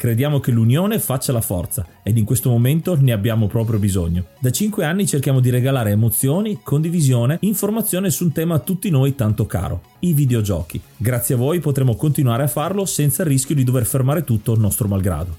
[0.00, 4.28] Crediamo che l'unione faccia la forza ed in questo momento ne abbiamo proprio bisogno.
[4.38, 9.14] Da 5 anni cerchiamo di regalare emozioni, condivisione, informazione su un tema a tutti noi
[9.14, 10.80] tanto caro, i videogiochi.
[10.96, 14.60] Grazie a voi potremo continuare a farlo senza il rischio di dover fermare tutto il
[14.60, 15.36] nostro malgrado.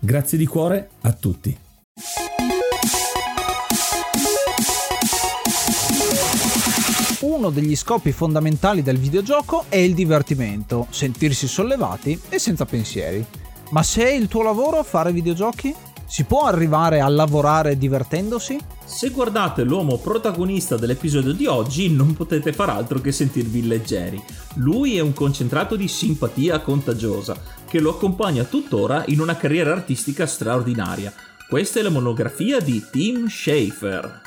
[0.00, 1.56] Grazie di cuore a tutti.
[7.20, 13.24] Uno degli scopi fondamentali del videogioco è il divertimento, sentirsi sollevati e senza pensieri.
[13.70, 15.74] Ma se è il tuo lavoro fare videogiochi?
[16.06, 18.58] Si può arrivare a lavorare divertendosi?
[18.84, 24.22] Se guardate l'uomo protagonista dell'episodio di oggi non potete far altro che sentirvi leggeri.
[24.56, 30.26] Lui è un concentrato di simpatia contagiosa che lo accompagna tuttora in una carriera artistica
[30.26, 31.12] straordinaria.
[31.48, 34.23] Questa è la monografia di Tim Schafer.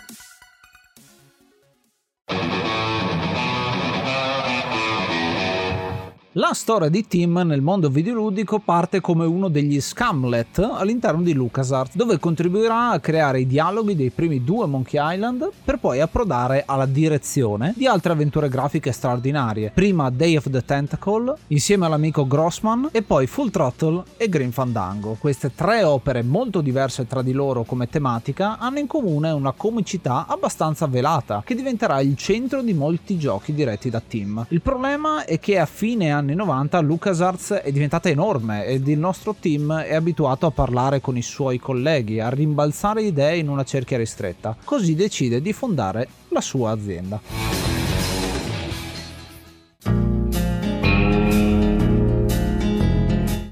[6.40, 11.96] La storia di Tim nel mondo videoludico parte come uno degli Scamlet all'interno di LucasArts,
[11.96, 16.86] dove contribuirà a creare i dialoghi dei primi due Monkey Island per poi approdare alla
[16.86, 19.72] direzione di altre avventure grafiche straordinarie.
[19.74, 25.18] Prima Day of the Tentacle, insieme all'amico Grossman, e poi Full Throttle e Green Fandango.
[25.20, 30.28] Queste tre opere molto diverse tra di loro come tematica hanno in comune una comicità
[30.30, 34.46] abbastanza velata, che diventerà il centro di molti giochi diretti da Tim.
[34.50, 39.00] Il problema è che a fine anni anni 90 LucasArts è diventata enorme ed il
[39.00, 43.64] nostro team è abituato a parlare con i suoi colleghi, a rimbalzare idee in una
[43.64, 44.56] cerchia ristretta.
[44.64, 47.57] Così decide di fondare la sua azienda.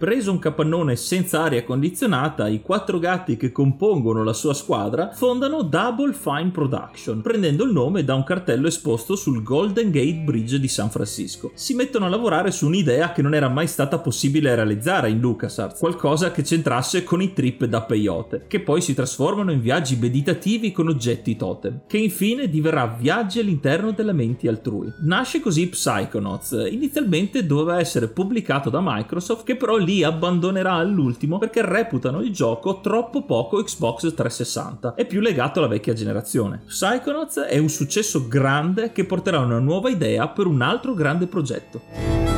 [0.06, 5.64] Preso un capannone senza aria condizionata, i quattro gatti che compongono la sua squadra fondano
[5.64, 10.68] Double Fine Production, prendendo il nome da un cartello esposto sul Golden Gate Bridge di
[10.68, 11.50] San Francisco.
[11.56, 15.80] Si mettono a lavorare su un'idea che non era mai stata possibile realizzare in LucasArts,
[15.80, 20.72] qualcosa che c'entrasse con i trip da peyote, che poi si trasformano in viaggi meditativi
[20.72, 24.94] con oggetti totem, che infine diverrà viaggi all'interno delle menti altrui.
[25.02, 31.62] Nasce così Psychonauts, inizialmente doveva essere pubblicato da Microsoft, che però lì abbandonerà all'ultimo perché
[31.64, 36.64] reputano il gioco troppo poco Xbox 360 e più legato alla vecchia generazione.
[36.66, 42.35] Psychonauts è un successo grande che porterà una nuova idea per un altro grande progetto.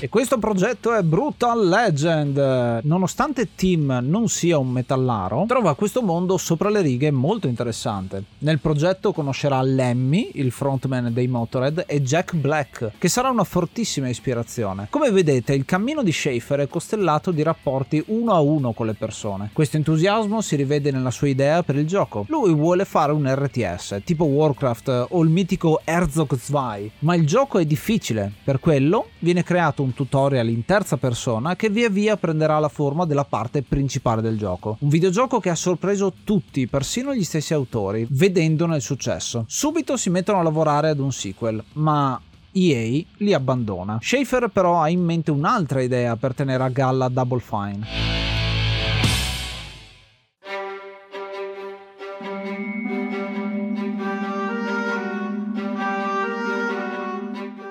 [0.00, 2.82] E questo progetto è Brutal Legend.
[2.84, 8.22] Nonostante Tim non sia un metallaro, trova questo mondo sopra le righe molto interessante.
[8.38, 14.08] Nel progetto conoscerà Lemmy, il frontman dei Motorhead, e Jack Black, che sarà una fortissima
[14.08, 14.86] ispirazione.
[14.88, 18.94] Come vedete, il cammino di Schaefer è costellato di rapporti uno a uno con le
[18.94, 19.50] persone.
[19.52, 22.24] Questo entusiasmo si rivede nella sua idea per il gioco.
[22.28, 27.58] Lui vuole fare un RTS, tipo Warcraft o il mitico Herzog 2, ma il gioco
[27.58, 28.30] è difficile.
[28.44, 32.68] Per quello viene creato un un tutorial in terza persona che via via prenderà la
[32.68, 34.76] forma della parte principale del gioco.
[34.80, 39.44] Un videogioco che ha sorpreso tutti, persino gli stessi autori, vedendone il successo.
[39.48, 42.20] Subito si mettono a lavorare ad un sequel, ma
[42.52, 43.98] EA li abbandona.
[44.00, 48.27] Schaefer però ha in mente un'altra idea per tenere a galla Double Fine.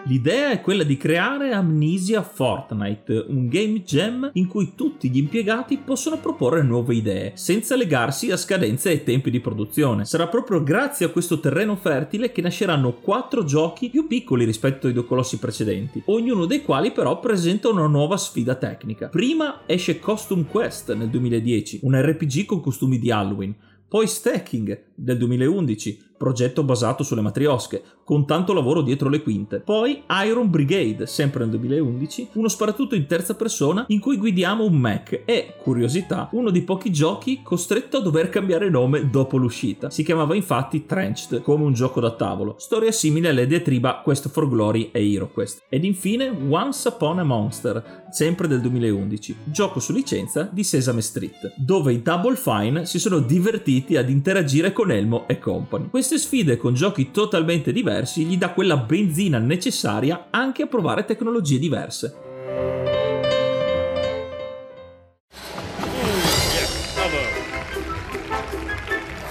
[0.07, 5.79] L'idea è quella di creare Amnesia Fortnite, un game jam in cui tutti gli impiegati
[5.79, 10.05] possono proporre nuove idee, senza legarsi a scadenze e tempi di produzione.
[10.05, 14.93] Sarà proprio grazie a questo terreno fertile che nasceranno quattro giochi più piccoli rispetto ai
[14.93, 19.09] due colossi precedenti, ognuno dei quali però presenta una nuova sfida tecnica.
[19.09, 23.53] Prima esce Costume Quest nel 2010, un RPG con costumi di Halloween,
[23.89, 29.59] poi Stacking del 2011 progetto basato sulle matriosche, con tanto lavoro dietro le quinte.
[29.59, 34.75] Poi Iron Brigade, sempre nel 2011, uno sparatutto in terza persona in cui guidiamo un
[34.75, 39.89] mech e, curiosità, uno dei pochi giochi costretto a dover cambiare nome dopo l'uscita.
[39.89, 44.47] Si chiamava infatti Trenched, come un gioco da tavolo, storia simile alle diatriba Quest for
[44.47, 45.63] Glory e HeroQuest.
[45.69, 51.53] Ed infine Once Upon a Monster, sempre del 2011, gioco su licenza di Sesame Street,
[51.57, 55.89] dove i Double Fine si sono divertiti ad interagire con Elmo e company.
[56.07, 61.59] Queste sfide con giochi totalmente diversi gli dà quella benzina necessaria anche a provare tecnologie
[61.59, 62.15] diverse.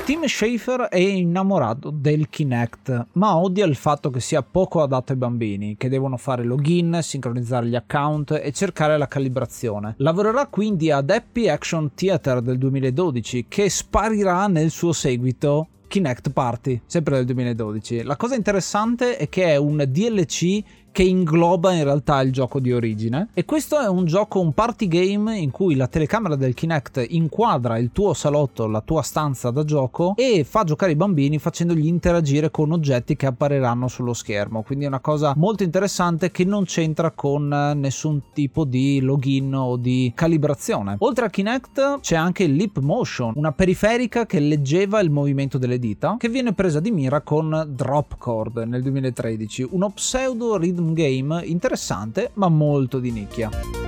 [0.05, 5.19] Tim Schafer è innamorato del Kinect, ma odia il fatto che sia poco adatto ai
[5.19, 9.95] bambini, che devono fare login, sincronizzare gli account e cercare la calibrazione.
[9.97, 16.81] Lavorerà quindi ad Happy Action Theater del 2012, che sparirà nel suo seguito Kinect Party,
[16.87, 18.03] sempre del 2012.
[18.03, 20.63] La cosa interessante è che è un DLC
[20.97, 24.89] che ingloba in realtà il gioco di origine e questo è un gioco, un party
[24.89, 29.63] game in cui la telecamera del Kinect inquadra il tuo salotto, la tua stanza da
[29.63, 34.87] gioco e fa giocare i bambini facendogli interagire con oggetti che appariranno sullo schermo, quindi
[34.87, 40.11] è una cosa molto interessante che non c'entra con nessun tipo di login o di
[40.15, 40.97] calibrazione.
[41.01, 45.79] Oltre a Kinect c'è anche il Leap Motion, una periferica che leggeva il movimento delle
[45.79, 52.31] dita che viene presa di mira con Dropcord nel 2013, uno pseudo rhythm game interessante
[52.35, 53.86] ma molto di nicchia.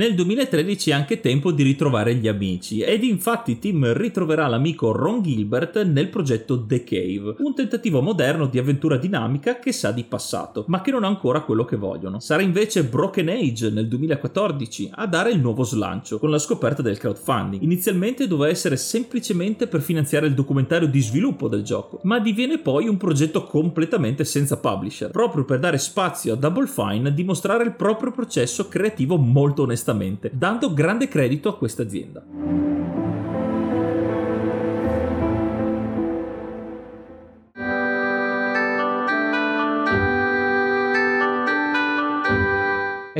[0.00, 5.20] Nel 2013 è anche tempo di ritrovare gli amici ed infatti Tim ritroverà l'amico Ron
[5.20, 10.64] Gilbert nel progetto The Cave, un tentativo moderno di avventura dinamica che sa di passato,
[10.68, 12.18] ma che non ha ancora quello che vogliono.
[12.18, 16.96] Sarà invece Broken Age nel 2014 a dare il nuovo slancio con la scoperta del
[16.96, 17.62] crowdfunding.
[17.62, 22.88] Inizialmente doveva essere semplicemente per finanziare il documentario di sviluppo del gioco, ma diviene poi
[22.88, 27.74] un progetto completamente senza publisher, proprio per dare spazio a Double Fine a dimostrare il
[27.74, 32.22] proprio processo creativo molto onestamente onestamente, dando grande credito a questa azienda.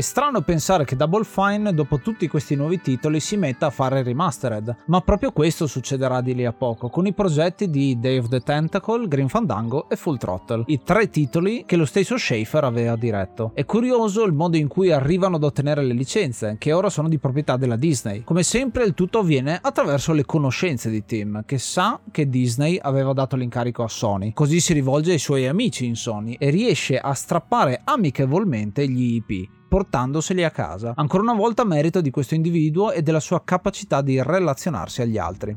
[0.00, 4.02] È strano pensare che Double Fine, dopo tutti questi nuovi titoli, si metta a fare
[4.02, 8.28] remastered, ma proprio questo succederà di lì a poco, con i progetti di Day of
[8.28, 12.96] the Tentacle, Green Fandango e Full Throttle, i tre titoli che lo stesso Schaefer aveva
[12.96, 13.50] diretto.
[13.52, 17.18] È curioso il modo in cui arrivano ad ottenere le licenze, che ora sono di
[17.18, 18.24] proprietà della Disney.
[18.24, 23.12] Come sempre il tutto avviene attraverso le conoscenze di Tim, che sa che Disney aveva
[23.12, 27.12] dato l'incarico a Sony, così si rivolge ai suoi amici in Sony e riesce a
[27.12, 30.94] strappare amichevolmente gli IP portandoseli a casa.
[30.96, 35.56] Ancora una volta merito di questo individuo e della sua capacità di relazionarsi agli altri.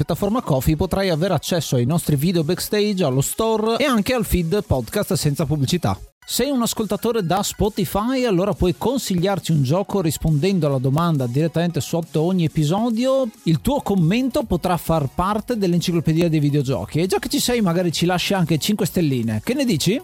[0.00, 4.64] piattaforma Coffee potrai avere accesso ai nostri video backstage, allo store e anche al feed
[4.64, 5.98] podcast senza pubblicità.
[6.24, 12.22] Sei un ascoltatore da Spotify, allora puoi consigliarci un gioco rispondendo alla domanda direttamente sotto
[12.22, 13.28] ogni episodio.
[13.42, 17.00] Il tuo commento potrà far parte dell'enciclopedia dei videogiochi.
[17.00, 19.42] E già che ci sei, magari ci lasci anche 5 stelline.
[19.44, 20.00] Che ne dici?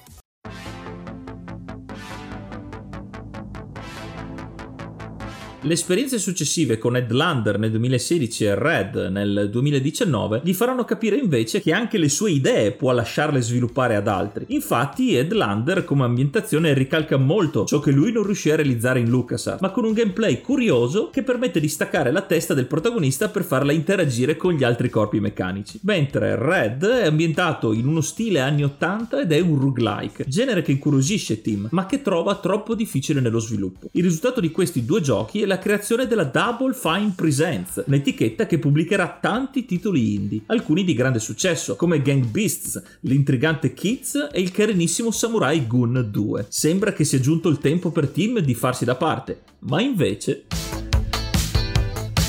[5.63, 11.17] Le esperienze successive con Ed Lander nel 2016 e Red nel 2019 gli faranno capire
[11.17, 14.45] invece che anche le sue idee può lasciarle sviluppare ad altri.
[14.49, 19.09] Infatti Ed Lander come ambientazione ricalca molto ciò che lui non riuscì a realizzare in
[19.09, 23.43] LucasArts, ma con un gameplay curioso che permette di staccare la testa del protagonista per
[23.43, 25.81] farla interagire con gli altri corpi meccanici.
[25.83, 30.73] Mentre Red è ambientato in uno stile anni 80 ed è un roguelike, genere che
[30.73, 33.89] incuriosisce Tim, ma che trova troppo difficile nello sviluppo.
[33.93, 38.47] Il risultato di questi due giochi è la la creazione della Double Fine Presents, un'etichetta
[38.47, 44.41] che pubblicherà tanti titoli indie, alcuni di grande successo, come Gang Beasts, l'intrigante Kids e
[44.41, 46.47] il carinissimo Samurai Gun 2.
[46.51, 50.45] Sembra che sia giunto il tempo per Tim di farsi da parte, ma invece...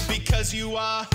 [0.08, 1.06] Because you are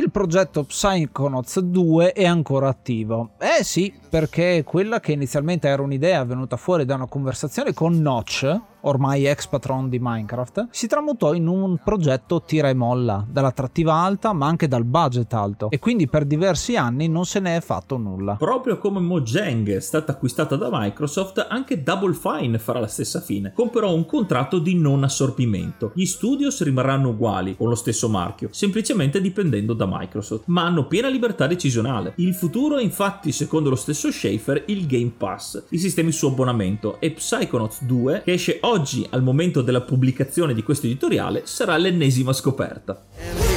[0.00, 3.32] il progetto Psychonauts 2 è ancora attivo.
[3.38, 8.60] Eh sì, perché quella che inizialmente era un'idea venuta fuori da una conversazione con Notch,
[8.82, 14.32] ormai ex patron di Minecraft, si tramutò in un progetto tira e molla, dall'attrattiva alta
[14.32, 17.96] ma anche dal budget alto e quindi per diversi anni non se ne è fatto
[17.96, 18.36] nulla.
[18.36, 23.52] Proprio come Mojang è stata acquistata da Microsoft, anche Double Fine farà la stessa fine,
[23.52, 25.92] con però un contratto di non assorbimento.
[25.94, 31.08] Gli studios rimarranno uguali, con lo stesso marchio, semplicemente dipendendo da Microsoft, ma hanno piena
[31.08, 32.14] libertà decisionale.
[32.16, 37.00] Il futuro è infatti, secondo lo stesso Schaefer, il Game Pass, i sistemi su abbonamento
[37.00, 38.69] e Psychonauts 2, che esce oggi
[39.10, 43.49] al momento della pubblicazione di questo editoriale, sarà l'ennesima scoperta.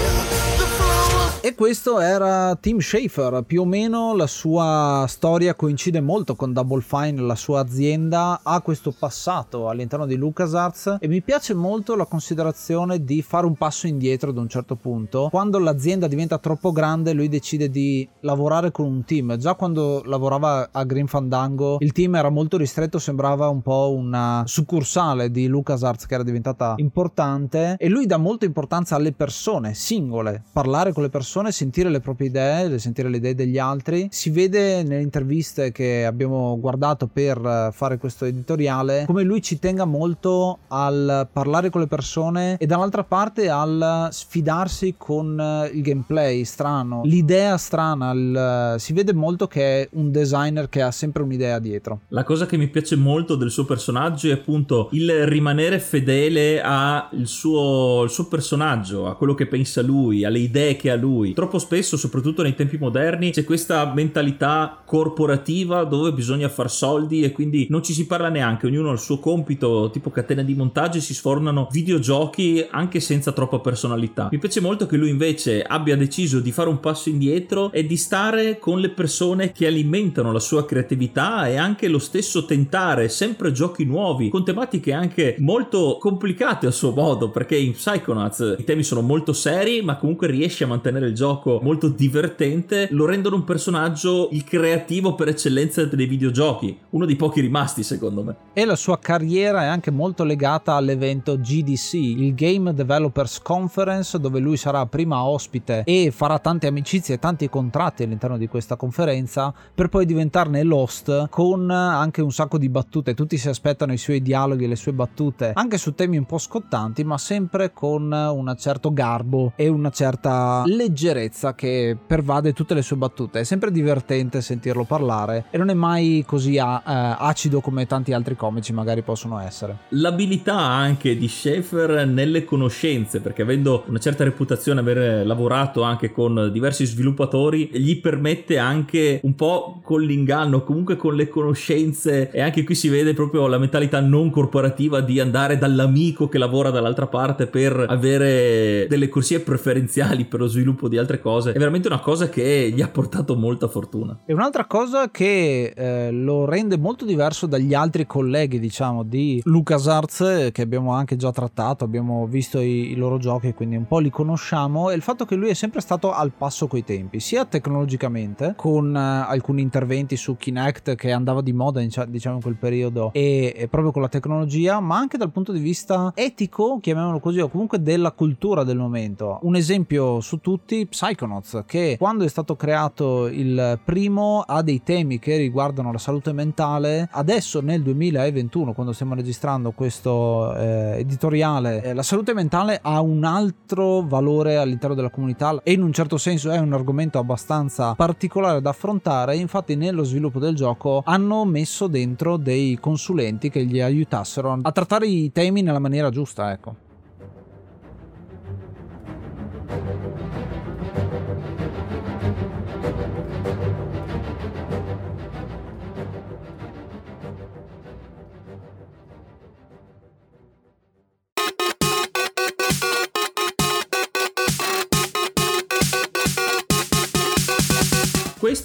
[1.46, 6.80] E questo era Tim Schafer, più o meno la sua storia coincide molto con Double
[6.80, 12.06] Fine, la sua azienda ha questo passato all'interno di LucasArts e mi piace molto la
[12.06, 15.28] considerazione di fare un passo indietro ad un certo punto.
[15.32, 19.36] Quando l'azienda diventa troppo grande lui decide di lavorare con un team.
[19.36, 24.44] Già quando lavorava a Green Fandango il team era molto ristretto, sembrava un po' una
[24.46, 30.42] succursale di LucasArts che era diventata importante e lui dà molta importanza alle persone singole,
[30.54, 34.08] parlare con le persone persone, sentire le proprie idee, sentire le idee degli altri.
[34.12, 39.86] Si vede nelle interviste che abbiamo guardato per fare questo editoriale come lui ci tenga
[39.86, 47.02] molto al parlare con le persone e dall'altra parte al sfidarsi con il gameplay strano,
[47.04, 48.12] l'idea strana.
[48.12, 52.02] Il, si vede molto che è un designer che ha sempre un'idea dietro.
[52.10, 57.08] La cosa che mi piace molto del suo personaggio è appunto il rimanere fedele al
[57.24, 61.34] suo, suo personaggio, a quello che pensa lui, alle idee che ha lui lui.
[61.34, 67.32] Troppo spesso, soprattutto nei tempi moderni, c'è questa mentalità corporativa dove bisogna far soldi e
[67.32, 71.00] quindi non ci si parla neanche, ognuno ha il suo compito, tipo catena di montaggio
[71.00, 74.28] si sfornano videogiochi anche senza troppa personalità.
[74.32, 77.98] Mi piace molto che lui invece abbia deciso di fare un passo indietro e di
[77.98, 83.52] stare con le persone che alimentano la sua creatività e anche lo stesso tentare sempre
[83.52, 88.84] giochi nuovi con tematiche anche molto complicate a suo modo perché in Psychonauts i temi
[88.84, 93.36] sono molto seri ma comunque riesce a mantenere il il gioco molto divertente, lo rendono
[93.36, 98.36] un personaggio il creativo per eccellenza dei videogiochi, uno dei pochi rimasti secondo me.
[98.54, 104.40] E la sua carriera è anche molto legata all'evento GDC, il Game Developers Conference, dove
[104.40, 109.54] lui sarà prima ospite e farà tante amicizie e tanti contratti all'interno di questa conferenza,
[109.74, 113.14] per poi diventarne l'host con anche un sacco di battute.
[113.14, 117.04] Tutti si aspettano i suoi dialoghi le sue battute, anche su temi un po' scottanti,
[117.04, 122.82] ma sempre con un certo garbo e una certa leggerezza leggerezza che pervade tutte le
[122.82, 123.42] sue battute.
[123.42, 128.14] È sempre divertente sentirlo parlare e non è mai così a, uh, acido come tanti
[128.14, 129.80] altri comici magari possono essere.
[129.90, 136.50] L'abilità anche di Schaefer nelle conoscenze, perché avendo una certa reputazione, aver lavorato anche con
[136.52, 142.64] diversi sviluppatori, gli permette anche un po' con l'inganno, comunque con le conoscenze e anche
[142.64, 147.48] qui si vede proprio la mentalità non corporativa di andare dall'amico che lavora dall'altra parte
[147.48, 152.30] per avere delle corsie preferenziali per lo sviluppo di altre cose, è veramente una cosa
[152.30, 154.20] che gli ha portato molta fortuna.
[154.26, 160.50] E un'altra cosa che eh, lo rende molto diverso dagli altri colleghi, diciamo, di LucasArts,
[160.52, 164.12] che abbiamo anche già trattato, abbiamo visto i, i loro giochi, quindi un po' li
[164.12, 168.54] conosciamo, è il fatto che lui è sempre stato al passo coi tempi, sia tecnologicamente,
[168.56, 173.54] con eh, alcuni interventi su Kinect che andava di moda, diciamo, in quel periodo, e,
[173.56, 177.50] e proprio con la tecnologia, ma anche dal punto di vista etico, chiamiamolo così, o
[177.50, 179.40] comunque della cultura del momento.
[179.42, 185.20] Un esempio su tutti Psychonauts, che quando è stato creato il primo ha dei temi
[185.20, 187.10] che riguardano la salute mentale.
[187.12, 193.24] Adesso nel 2021, quando stiamo registrando questo eh, editoriale, eh, la salute mentale ha un
[193.24, 198.62] altro valore all'interno della comunità e in un certo senso è un argomento abbastanza particolare
[198.62, 199.36] da affrontare.
[199.36, 205.08] Infatti nello sviluppo del gioco hanno messo dentro dei consulenti che gli aiutassero a trattare
[205.08, 206.83] i temi nella maniera giusta, ecco.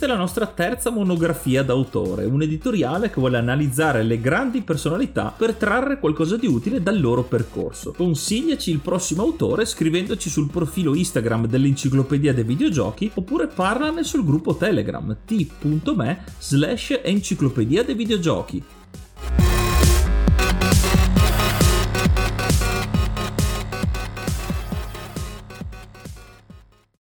[0.09, 5.99] La nostra terza monografia d'autore, un editoriale che vuole analizzare le grandi personalità per trarre
[5.99, 7.93] qualcosa di utile dal loro percorso.
[7.93, 14.57] Consigliaci il prossimo autore scrivendoci sul profilo Instagram dell'Enciclopedia dei Videogiochi oppure parlane sul gruppo
[14.57, 18.77] Telegram t.me slash Enciclopedia dei Videogiochi.